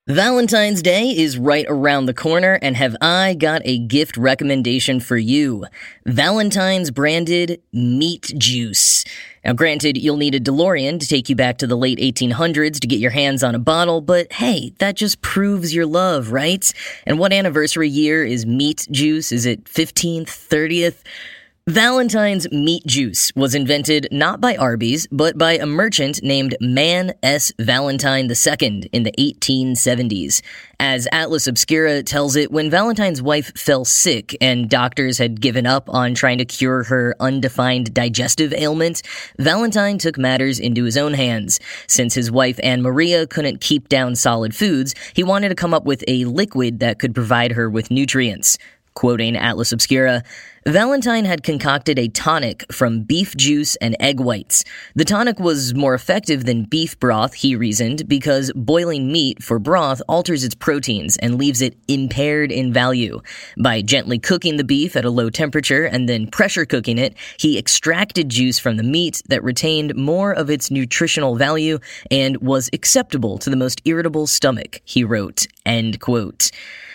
Valentine's 0.08 0.82
Day 0.82 1.10
is 1.10 1.36
right 1.36 1.66
around 1.68 2.06
the 2.06 2.14
corner, 2.14 2.60
and 2.62 2.76
have 2.76 2.94
I 3.00 3.34
got 3.34 3.62
a 3.64 3.76
gift 3.76 4.16
recommendation 4.16 5.00
for 5.00 5.16
you? 5.16 5.66
Valentine's 6.04 6.92
branded 6.92 7.60
meat 7.72 8.32
juice. 8.38 9.04
Now, 9.44 9.54
granted, 9.54 9.96
you'll 9.96 10.16
need 10.16 10.36
a 10.36 10.40
DeLorean 10.40 11.00
to 11.00 11.08
take 11.08 11.28
you 11.28 11.34
back 11.34 11.58
to 11.58 11.66
the 11.66 11.76
late 11.76 11.98
1800s 11.98 12.78
to 12.78 12.86
get 12.86 13.00
your 13.00 13.10
hands 13.10 13.42
on 13.42 13.56
a 13.56 13.58
bottle, 13.58 14.00
but 14.00 14.32
hey, 14.34 14.72
that 14.78 14.94
just 14.94 15.22
proves 15.22 15.74
your 15.74 15.86
love, 15.86 16.30
right? 16.30 16.72
And 17.04 17.18
what 17.18 17.32
anniversary 17.32 17.88
year 17.88 18.24
is 18.24 18.46
meat 18.46 18.86
juice? 18.92 19.32
Is 19.32 19.44
it 19.44 19.64
15th, 19.64 20.26
30th? 20.26 21.02
Valentine's 21.68 22.48
meat 22.52 22.86
juice 22.86 23.32
was 23.34 23.52
invented 23.52 24.06
not 24.12 24.40
by 24.40 24.54
Arby's, 24.54 25.08
but 25.10 25.36
by 25.36 25.54
a 25.54 25.66
merchant 25.66 26.22
named 26.22 26.56
Mann 26.60 27.12
S. 27.24 27.50
Valentine 27.58 28.30
II 28.30 28.88
in 28.92 29.02
the 29.02 29.10
1870s. 29.18 30.42
As 30.78 31.08
Atlas 31.10 31.48
Obscura 31.48 32.04
tells 32.04 32.36
it, 32.36 32.52
when 32.52 32.70
Valentine's 32.70 33.20
wife 33.20 33.50
fell 33.58 33.84
sick 33.84 34.36
and 34.40 34.70
doctors 34.70 35.18
had 35.18 35.40
given 35.40 35.66
up 35.66 35.92
on 35.92 36.14
trying 36.14 36.38
to 36.38 36.44
cure 36.44 36.84
her 36.84 37.16
undefined 37.18 37.92
digestive 37.92 38.52
ailment, 38.52 39.02
Valentine 39.40 39.98
took 39.98 40.16
matters 40.16 40.60
into 40.60 40.84
his 40.84 40.96
own 40.96 41.14
hands. 41.14 41.58
Since 41.88 42.14
his 42.14 42.30
wife 42.30 42.60
Anne 42.62 42.82
Maria 42.82 43.26
couldn't 43.26 43.60
keep 43.60 43.88
down 43.88 44.14
solid 44.14 44.54
foods, 44.54 44.94
he 45.14 45.24
wanted 45.24 45.48
to 45.48 45.56
come 45.56 45.74
up 45.74 45.84
with 45.84 46.04
a 46.06 46.26
liquid 46.26 46.78
that 46.78 47.00
could 47.00 47.12
provide 47.12 47.50
her 47.50 47.68
with 47.68 47.90
nutrients. 47.90 48.56
Quoting 48.94 49.36
Atlas 49.36 49.72
Obscura, 49.72 50.22
Valentine 50.66 51.24
had 51.24 51.44
concocted 51.44 51.96
a 51.96 52.08
tonic 52.08 52.64
from 52.72 53.02
beef 53.02 53.36
juice 53.36 53.76
and 53.76 53.94
egg 54.00 54.18
whites. 54.18 54.64
The 54.96 55.04
tonic 55.04 55.38
was 55.38 55.76
more 55.76 55.94
effective 55.94 56.44
than 56.44 56.64
beef 56.64 56.98
broth, 56.98 57.34
he 57.34 57.54
reasoned, 57.54 58.08
because 58.08 58.50
boiling 58.56 59.12
meat 59.12 59.44
for 59.44 59.60
broth 59.60 60.02
alters 60.08 60.42
its 60.42 60.56
proteins 60.56 61.16
and 61.18 61.38
leaves 61.38 61.62
it 61.62 61.76
impaired 61.86 62.50
in 62.50 62.72
value. 62.72 63.20
By 63.56 63.80
gently 63.80 64.18
cooking 64.18 64.56
the 64.56 64.64
beef 64.64 64.96
at 64.96 65.04
a 65.04 65.10
low 65.10 65.30
temperature 65.30 65.84
and 65.84 66.08
then 66.08 66.26
pressure 66.26 66.66
cooking 66.66 66.98
it, 66.98 67.14
he 67.38 67.56
extracted 67.56 68.28
juice 68.28 68.58
from 68.58 68.76
the 68.76 68.82
meat 68.82 69.22
that 69.28 69.44
retained 69.44 69.94
more 69.94 70.32
of 70.32 70.50
its 70.50 70.68
nutritional 70.68 71.36
value 71.36 71.78
and 72.10 72.38
was 72.38 72.68
acceptable 72.72 73.38
to 73.38 73.50
the 73.50 73.56
most 73.56 73.80
irritable 73.84 74.26
stomach, 74.26 74.80
he 74.84 75.04
wrote. 75.04 75.46
End 75.64 76.00
quote. 76.00 76.50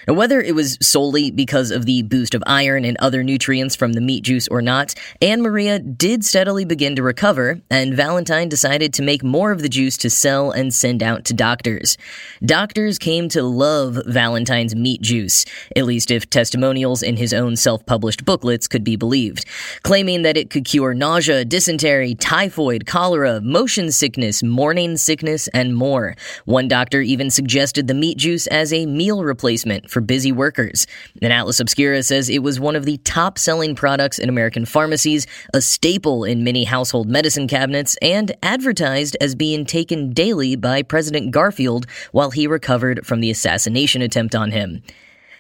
Now, 0.08 0.16
whether 0.16 0.42
it 0.42 0.56
was 0.56 0.78
solely 0.82 1.30
because 1.30 1.70
of 1.70 1.86
the 1.86 2.02
boost 2.02 2.34
of 2.34 2.44
iron 2.48 2.86
and 2.86 2.98
other 3.00 3.24
nutrients 3.24 3.61
from 3.70 3.94
the 3.94 4.02
meat 4.02 4.24
juice 4.24 4.48
or 4.48 4.62
not, 4.62 4.96
Anne 5.22 5.42
Maria 5.42 5.80
did 5.80 6.26
steadily 6.26 6.66
begin 6.66 6.96
to 6.96 7.04
recover, 7.04 7.62
and 7.70 7.94
Valentine 7.94 8.50
decided 8.50 8.94
to 8.94 9.02
make 9.02 9.24
more 9.24 9.52
of 9.52 9.62
the 9.62 9.70
juice 9.70 9.98
to 9.98 10.10
sell 10.10 10.52
and 10.52 10.74
send 10.74 11.04
out 11.04 11.26
to 11.26 11.34
doctors. 11.34 11.98
Doctors 12.44 12.98
came 12.98 13.30
to 13.30 13.44
love 13.44 14.00
Valentine's 14.08 14.76
meat 14.76 15.02
juice, 15.02 15.46
at 15.76 15.86
least 15.86 16.10
if 16.10 16.30
testimonials 16.30 17.04
in 17.04 17.18
his 17.18 17.34
own 17.34 17.56
self 17.56 17.86
published 17.86 18.26
booklets 18.26 18.68
could 18.68 18.84
be 18.84 18.96
believed, 18.96 19.46
claiming 19.84 20.24
that 20.24 20.38
it 20.38 20.50
could 20.50 20.66
cure 20.66 20.94
nausea, 20.94 21.46
dysentery, 21.46 22.16
typhoid, 22.16 22.86
cholera, 22.86 23.42
motion 23.42 23.92
sickness, 23.92 24.42
morning 24.42 24.98
sickness, 24.98 25.48
and 25.50 25.76
more. 25.76 26.16
One 26.46 26.68
doctor 26.68 27.02
even 27.02 27.30
suggested 27.30 27.88
the 27.88 27.94
meat 27.94 28.18
juice 28.18 28.48
as 28.48 28.74
a 28.74 28.86
meal 28.86 29.24
replacement 29.24 29.90
for 29.90 30.02
busy 30.02 30.32
workers. 30.32 30.88
And 31.22 31.32
Atlas 31.32 31.60
Obscura 31.60 32.04
says 32.04 32.30
it 32.30 32.44
was 32.44 32.60
one 32.60 32.76
of 32.76 32.86
the 32.86 32.98
top 32.98 33.38
products 33.76 34.18
in 34.18 34.30
American 34.30 34.66
pharmacies, 34.66 35.28
a 35.54 35.62
staple 35.62 36.24
in 36.24 36.44
many 36.44 36.64
household 36.64 37.10
medicine 37.10 37.48
cabinets, 37.48 37.98
and 38.02 38.32
advertised 38.42 39.18
as 39.20 39.36
being 39.36 39.66
taken 39.66 40.12
daily 40.12 40.56
by 40.56 40.82
President 40.82 41.32
Garfield 41.32 41.86
while 42.12 42.32
he 42.32 42.48
recovered 42.48 43.06
from 43.06 43.20
the 43.20 43.30
assassination 43.30 44.02
attempt 44.02 44.36
on 44.36 44.52
him. 44.52 44.82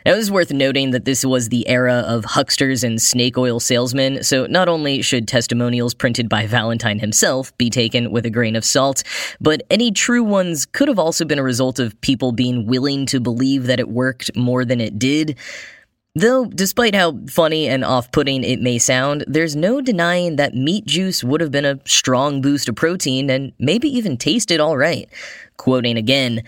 Now, 0.05 0.13
it 0.13 0.17
is 0.17 0.31
worth 0.31 0.51
noting 0.51 0.91
that 0.91 1.05
this 1.05 1.23
was 1.23 1.49
the 1.49 1.67
era 1.67 2.03
of 2.07 2.25
hucksters 2.25 2.83
and 2.83 2.99
snake 2.99 3.37
oil 3.37 3.59
salesmen, 3.59 4.23
so 4.23 4.47
not 4.47 4.67
only 4.67 5.03
should 5.03 5.27
testimonials 5.27 5.93
printed 5.93 6.27
by 6.27 6.47
Valentine 6.47 6.97
himself 6.97 7.55
be 7.59 7.69
taken 7.69 8.11
with 8.11 8.25
a 8.25 8.31
grain 8.31 8.55
of 8.55 8.65
salt, 8.65 9.03
but 9.39 9.61
any 9.69 9.91
true 9.91 10.23
ones 10.23 10.65
could 10.65 10.87
have 10.87 10.97
also 10.97 11.23
been 11.23 11.37
a 11.37 11.43
result 11.43 11.77
of 11.77 11.99
people 12.01 12.31
being 12.31 12.65
willing 12.65 13.05
to 13.05 13.19
believe 13.19 13.67
that 13.67 13.79
it 13.79 13.89
worked 13.89 14.35
more 14.35 14.65
than 14.65 14.81
it 14.81 14.97
did. 14.97 15.37
Though, 16.13 16.43
despite 16.43 16.93
how 16.93 17.19
funny 17.29 17.69
and 17.69 17.85
off 17.85 18.11
putting 18.11 18.43
it 18.43 18.61
may 18.61 18.79
sound, 18.79 19.23
there's 19.27 19.55
no 19.55 19.79
denying 19.79 20.35
that 20.35 20.53
meat 20.53 20.85
juice 20.85 21.23
would 21.23 21.39
have 21.39 21.51
been 21.51 21.63
a 21.63 21.79
strong 21.85 22.41
boost 22.41 22.67
of 22.67 22.75
protein 22.75 23.29
and 23.29 23.53
maybe 23.59 23.87
even 23.87 24.17
tasted 24.17 24.59
alright. 24.59 25.07
Quoting 25.55 25.95
again, 25.95 26.43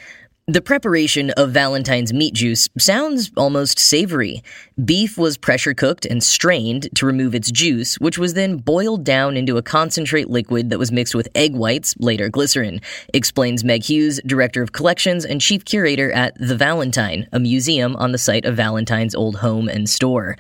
the 0.48 0.62
preparation 0.62 1.30
of 1.32 1.52
Valentine's 1.52 2.12
meat 2.12 2.34
juice 2.34 2.68
sounds 2.78 3.32
almost 3.38 3.80
savory. 3.80 4.44
Beef 4.84 5.18
was 5.18 5.38
pressure 5.38 5.74
cooked 5.74 6.06
and 6.06 6.22
strained 6.22 6.90
to 6.96 7.06
remove 7.06 7.34
its 7.34 7.50
juice, 7.50 7.98
which 8.00 8.18
was 8.18 8.34
then 8.34 8.58
boiled 8.58 9.06
down 9.06 9.38
into 9.38 9.56
a 9.56 9.62
concentrate 9.62 10.30
liquid 10.30 10.70
that 10.70 10.80
was 10.80 10.92
mixed 10.92 11.16
with 11.16 11.30
egg 11.34 11.56
whites, 11.56 11.96
later 11.98 12.28
glycerin, 12.28 12.82
explains 13.14 13.64
Meg 13.64 13.84
Hughes, 13.84 14.20
Director 14.26 14.62
of 14.62 14.74
Collections 14.74 15.24
and 15.24 15.40
Chief 15.40 15.64
Curator 15.64 16.12
at 16.12 16.38
The 16.38 16.58
Valentine, 16.58 17.26
a 17.32 17.40
museum 17.40 17.96
on 17.96 18.12
the 18.12 18.18
site 18.18 18.44
of 18.44 18.58
Valentine's 18.58 19.16
old 19.16 19.38
home 19.38 19.70
and 19.70 19.90
store. 19.90 20.36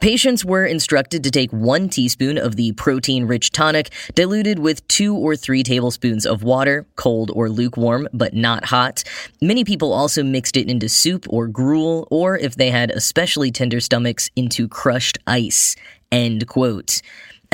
Patients 0.00 0.44
were 0.44 0.64
instructed 0.64 1.24
to 1.24 1.30
take 1.30 1.50
one 1.52 1.88
teaspoon 1.88 2.38
of 2.38 2.56
the 2.56 2.72
protein 2.72 3.26
rich 3.26 3.50
tonic 3.50 3.90
diluted 4.14 4.58
with 4.58 4.86
two 4.88 5.16
or 5.16 5.36
three 5.36 5.62
tablespoons 5.62 6.26
of 6.26 6.42
water, 6.42 6.86
cold 6.96 7.30
or 7.34 7.48
lukewarm, 7.48 8.08
but 8.12 8.34
not 8.34 8.66
hot. 8.66 9.04
Many 9.40 9.64
people 9.64 9.92
also 9.92 10.22
mixed 10.22 10.56
it 10.56 10.68
into 10.68 10.88
soup 10.88 11.26
or 11.28 11.46
gruel, 11.46 12.06
or 12.10 12.38
if 12.38 12.56
they 12.56 12.70
had 12.70 12.90
especially 12.90 13.50
tender 13.50 13.80
stomachs, 13.80 14.30
into 14.36 14.68
crushed 14.68 15.18
ice. 15.26 15.76
End 16.12 16.46
quote. 16.46 17.00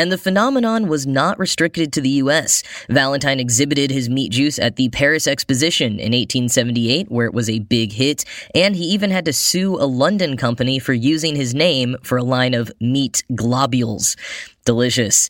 And 0.01 0.11
the 0.11 0.17
phenomenon 0.17 0.89
was 0.89 1.07
not 1.07 1.39
restricted 1.39 1.93
to 1.93 2.01
the 2.01 2.23
US. 2.25 2.63
Valentine 2.89 3.39
exhibited 3.39 3.91
his 3.91 4.09
meat 4.09 4.33
juice 4.33 4.59
at 4.59 4.77
the 4.77 4.89
Paris 4.89 5.27
Exposition 5.27 6.01
in 6.01 6.13
1878, 6.13 7.11
where 7.11 7.27
it 7.27 7.35
was 7.35 7.51
a 7.51 7.59
big 7.59 7.93
hit, 7.93 8.25
and 8.55 8.75
he 8.75 8.85
even 8.85 9.11
had 9.11 9.27
to 9.27 9.35
sue 9.35 9.75
a 9.75 9.85
London 9.85 10.39
company 10.39 10.79
for 10.79 10.95
using 10.95 11.37
his 11.37 11.55
name 11.55 11.97
for 12.03 12.17
a 12.17 12.23
line 12.23 12.55
of 12.55 12.73
meat 12.81 13.23
globules. 13.35 14.17
Delicious. 14.65 15.29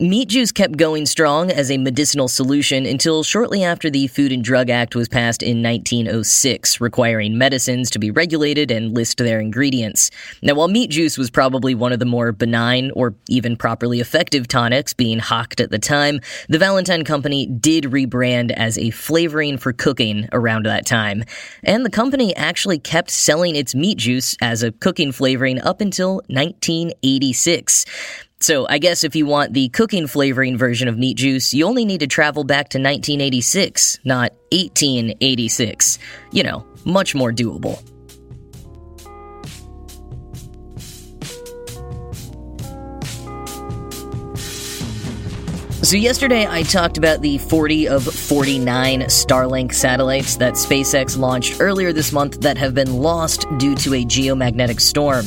Meat 0.00 0.28
juice 0.28 0.52
kept 0.52 0.76
going 0.76 1.06
strong 1.06 1.50
as 1.50 1.72
a 1.72 1.76
medicinal 1.76 2.28
solution 2.28 2.86
until 2.86 3.24
shortly 3.24 3.64
after 3.64 3.90
the 3.90 4.06
Food 4.06 4.30
and 4.30 4.44
Drug 4.44 4.70
Act 4.70 4.94
was 4.94 5.08
passed 5.08 5.42
in 5.42 5.60
1906, 5.60 6.80
requiring 6.80 7.36
medicines 7.36 7.90
to 7.90 7.98
be 7.98 8.12
regulated 8.12 8.70
and 8.70 8.94
list 8.94 9.18
their 9.18 9.40
ingredients. 9.40 10.12
Now, 10.40 10.54
while 10.54 10.68
meat 10.68 10.90
juice 10.90 11.18
was 11.18 11.30
probably 11.30 11.74
one 11.74 11.92
of 11.92 11.98
the 11.98 12.04
more 12.04 12.30
benign 12.30 12.92
or 12.94 13.16
even 13.28 13.56
properly 13.56 13.98
effective 13.98 14.46
tonics 14.46 14.94
being 14.94 15.18
hawked 15.18 15.58
at 15.58 15.72
the 15.72 15.80
time, 15.80 16.20
the 16.48 16.60
Valentine 16.60 17.02
Company 17.02 17.46
did 17.46 17.82
rebrand 17.82 18.52
as 18.52 18.78
a 18.78 18.90
flavoring 18.90 19.58
for 19.58 19.72
cooking 19.72 20.28
around 20.32 20.64
that 20.64 20.86
time. 20.86 21.24
And 21.64 21.84
the 21.84 21.90
company 21.90 22.36
actually 22.36 22.78
kept 22.78 23.10
selling 23.10 23.56
its 23.56 23.74
meat 23.74 23.98
juice 23.98 24.36
as 24.40 24.62
a 24.62 24.70
cooking 24.70 25.10
flavoring 25.10 25.60
up 25.60 25.80
until 25.80 26.22
1986. 26.28 27.84
So 28.40 28.66
I 28.68 28.78
guess 28.78 29.02
if 29.02 29.16
you 29.16 29.26
want 29.26 29.52
the 29.52 29.68
cooking 29.70 30.06
flavoring 30.06 30.56
version 30.56 30.88
of 30.88 30.96
meat 30.96 31.16
juice, 31.16 31.52
you 31.52 31.66
only 31.66 31.84
need 31.84 32.00
to 32.00 32.06
travel 32.06 32.44
back 32.44 32.68
to 32.70 32.78
1986, 32.78 33.98
not 34.04 34.32
1886. 34.52 35.98
You 36.30 36.42
know, 36.44 36.66
much 36.84 37.14
more 37.14 37.32
doable. 37.32 37.82
So, 45.88 45.96
yesterday 45.96 46.46
I 46.46 46.64
talked 46.64 46.98
about 46.98 47.22
the 47.22 47.38
40 47.38 47.88
of 47.88 48.04
49 48.04 49.04
Starlink 49.04 49.72
satellites 49.72 50.36
that 50.36 50.52
SpaceX 50.52 51.16
launched 51.16 51.62
earlier 51.62 51.94
this 51.94 52.12
month 52.12 52.42
that 52.42 52.58
have 52.58 52.74
been 52.74 52.92
lost 52.92 53.46
due 53.56 53.74
to 53.76 53.94
a 53.94 54.04
geomagnetic 54.04 54.82
storm. 54.82 55.24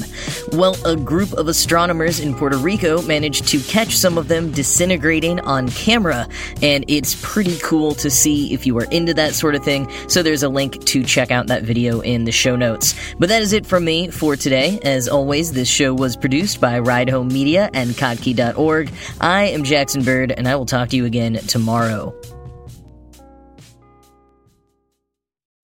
Well, 0.52 0.78
a 0.86 0.96
group 0.96 1.34
of 1.34 1.48
astronomers 1.48 2.20
in 2.20 2.36
Puerto 2.36 2.58
Rico 2.58 3.02
managed 3.02 3.48
to 3.48 3.60
catch 3.62 3.98
some 3.98 4.20
of 4.20 4.28
them 4.28 4.52
disintegrating 4.52 5.40
on 5.40 5.68
camera, 5.70 6.28
and 6.62 6.86
it's 6.88 7.20
pretty 7.24 7.58
cool 7.64 7.96
to 7.96 8.12
see 8.12 8.54
if 8.54 8.68
you 8.68 8.78
are 8.78 8.86
into 8.92 9.16
that 9.16 9.34
sort 9.34 9.56
of 9.56 9.64
thing. 9.64 9.90
So, 10.10 10.22
there's 10.22 10.44
a 10.44 10.50
link 10.50 10.86
to 10.86 11.04
check 11.04 11.32
out 11.32 11.48
that 11.48 11.64
video 11.64 12.02
in 12.02 12.26
the 12.26 12.32
show 12.32 12.56
notes. 12.56 12.94
But 13.18 13.30
that 13.30 13.42
is 13.42 13.52
it 13.52 13.66
from 13.66 13.84
me 13.84 14.12
for 14.12 14.36
today. 14.36 14.80
As 14.84 15.08
always, 15.08 15.54
this 15.54 15.68
show 15.68 15.92
was 15.92 16.16
produced 16.16 16.62
by 16.62 16.78
Ride 16.78 17.10
Home 17.10 17.30
Media 17.30 17.72
and 17.74 17.90
Kottke.org. 17.94 18.92
I 19.20 19.46
am 19.46 19.64
Jackson 19.64 20.04
Bird, 20.04 20.32
and 20.32 20.51
I 20.52 20.56
will 20.56 20.66
talk 20.66 20.90
to 20.90 20.98
you 20.98 21.06
again 21.06 21.36
tomorrow. 21.48 22.14